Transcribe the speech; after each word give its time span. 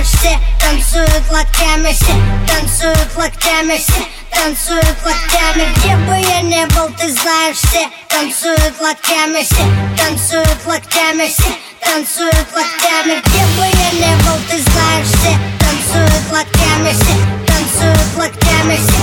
все 0.00 0.38
танцуют 0.60 1.30
локтями 1.30 1.92
Все. 1.92 2.14
Танцуют 2.46 3.16
локтями 3.16 3.76
Все. 3.76 4.02
Танцуют 4.30 4.96
локтями. 5.04 5.72
Где 5.76 5.96
бы 5.96 6.16
я 6.18 6.40
не 6.42 6.66
был, 6.66 6.88
ты 6.98 7.10
знаешь 7.10 7.56
Все. 7.56 7.88
Танцуют 8.08 8.80
локтями 8.80 9.42
Все. 9.42 9.64
Танцуют 9.96 10.66
локтями 10.66 11.28
Все. 11.28 11.52
Танцуют 11.80 12.48
локтями. 12.54 13.20
Где 13.24 13.44
бы 13.56 13.64
я 13.64 13.90
не 13.92 14.16
был, 14.22 14.38
ты 14.48 14.62
знаешь 14.62 15.08
Все. 15.08 15.36
Танцуют 15.60 16.32
локтями 16.32 16.92
Все. 16.92 17.16
Танцуют 17.46 18.16
локтями 18.16 18.76
Все 18.76 19.01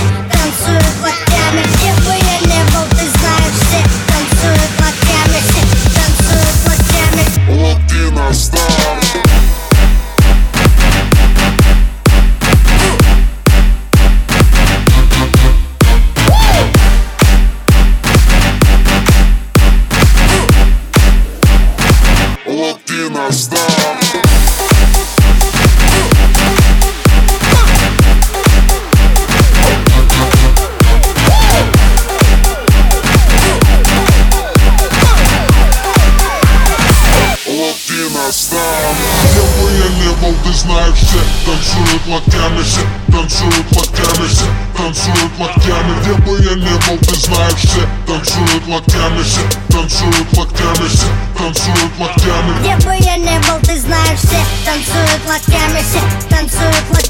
локтями 42.10 42.62
все 42.62 42.80
Танцуют 43.12 43.66
локтями 43.72 44.28
все 44.28 44.44
Танцуют 44.76 45.32
локтями 45.38 46.00
Где 46.00 46.14
бы 46.22 46.42
я 46.42 46.54
не 46.54 46.76
был, 46.86 46.98
ты 46.98 47.14
знаешь 47.14 47.54
все 47.54 47.88
Танцуют 48.06 48.66
локтями 48.66 49.22
все 49.22 49.40
Танцуют 49.68 50.36
локтями 50.36 50.88
все 50.88 51.06
Танцуют 51.38 51.98
локтями 51.98 52.60
Где 52.60 52.76
бы 52.84 52.94
я 52.98 53.16
не 53.16 53.38
был, 53.40 53.60
ты 53.62 53.78
знаешь 53.78 54.18
Все 54.18 54.40
танцуют 54.64 55.26
локтями 55.26 55.82
Все 55.82 56.28
танцуют 56.28 56.84
локтями 56.90 57.09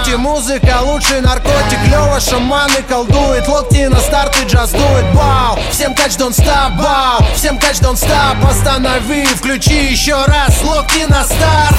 локти 0.00 0.14
Музыка 0.16 0.80
лучший 0.82 1.20
наркотик 1.20 1.78
Лева 1.86 2.20
шаманы 2.20 2.82
колдует. 2.88 3.46
Локти 3.48 3.86
на 3.86 4.00
старт 4.00 4.36
и 4.42 4.46
джаз 4.46 4.70
дует. 4.70 5.04
Бау, 5.14 5.58
всем 5.70 5.94
кач 5.94 6.12
don't 6.12 6.32
stop 6.32 6.76
Бау, 6.76 7.24
всем 7.34 7.58
кач 7.58 7.76
don't 7.76 7.94
stop 7.94 8.36
Останови, 8.48 9.24
включи 9.26 9.86
еще 9.86 10.16
раз 10.26 10.62
Локти 10.62 11.04
на 11.08 11.24
старт. 11.24 11.76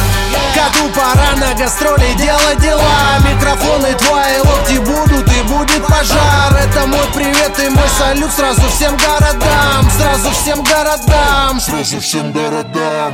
Коту 0.53 0.89
пора 0.89 1.35
на 1.37 1.53
гастроли 1.55 2.13
Делать 2.17 2.59
дела. 2.59 2.81
Микрофоны 3.27 3.93
твои 3.95 4.37
локти 4.39 4.77
будут 4.79 5.27
И 5.31 5.41
будет 5.43 5.85
пожар. 5.87 6.55
Это 6.55 6.87
мой 6.87 7.05
привет 7.13 7.57
и 7.59 7.69
мой 7.69 7.89
салют 7.97 8.31
Сразу 8.31 8.61
всем 8.69 8.97
городам 8.97 9.89
Сразу 9.97 10.31
всем 10.31 10.63
городам. 10.63 11.59
Сразу 11.59 11.99
всем 11.99 12.31
городам. 12.31 13.13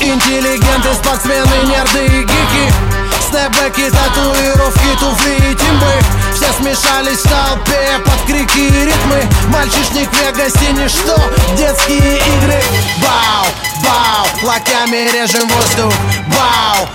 Интеллигенты, 0.00 0.94
спортсмены, 0.94 1.66
нерды 1.66 2.06
и 2.06 2.22
гики 2.22 3.01
Снэпбэки, 3.32 3.90
татуировки, 3.90 4.98
туфли 5.00 5.36
и 5.36 5.54
тимбы 5.54 5.94
Все 6.34 6.52
смешались 6.52 7.20
в 7.20 7.30
толпе 7.30 7.98
под 8.04 8.26
крики 8.26 8.58
и 8.58 8.84
ритмы. 8.84 9.22
Мальчишник 9.48 10.10
в 10.10 10.20
Вегасе 10.20 10.70
ничто, 10.72 11.16
детские 11.56 12.18
игры. 12.18 12.62
Бау, 13.00 13.46
бау, 13.82 14.26
локтями 14.42 15.08
режем 15.10 15.48
воздух. 15.48 15.94
Бау, 16.26 16.86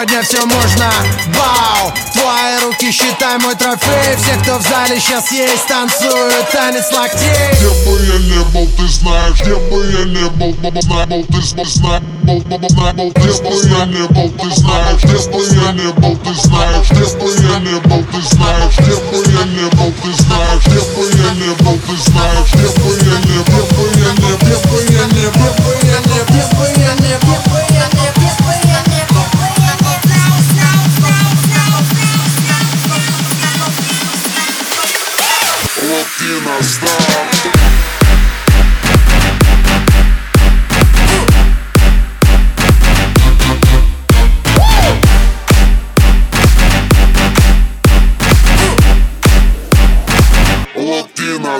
сегодня 0.00 0.22
все 0.22 0.46
можно. 0.46 0.90
Бау, 1.36 1.92
твои 2.12 2.58
руки 2.64 2.90
считай 2.90 3.38
мой 3.38 3.54
трофей. 3.54 4.16
Все, 4.16 4.34
кто 4.42 4.58
в 4.58 4.62
зале 4.62 4.98
сейчас 4.98 5.30
есть, 5.30 5.66
танцуют 5.66 6.50
танец 6.50 6.90
локтей. 6.92 7.28
Где 7.52 7.68
бы 7.68 8.00
я 8.06 8.18
не 8.18 8.44
был, 8.52 8.66
ты 8.76 8.88
знаешь 8.88 9.40
Где 9.40 9.54
бы 9.54 9.86
я 9.86 10.04
не 10.04 10.28
был, 10.30 10.52
баба 10.62 10.80
знай, 10.80 11.06
был, 11.06 11.24
ты 11.24 11.42
зна- 11.42 11.64
знай 11.64 12.00
Был, 12.22 12.40
баба 12.40 12.68
знай, 12.68 12.92
был, 12.94 13.12
ты 13.12 13.32
знаешь 13.32 13.60
Где 13.60 13.68
бы 13.68 13.78
я 13.78 13.84
не 13.86 14.06
был, 14.08 14.30
ты 14.30 14.54
знаешь 14.54 15.02
Где 15.02 15.30
бы 15.30 15.44
я 15.54 15.72
не 15.72 15.92
был, 15.92 16.16
ты 16.16 16.34
знаешь 16.34 16.90
Где 16.90 17.04
бы 17.18 17.30
я 17.30 17.58
не 17.58 17.80
был, 17.80 18.04
ты 18.04 18.22
знаешь 18.22 18.39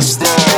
stop. 0.02 0.49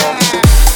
Yeah. 0.00 0.69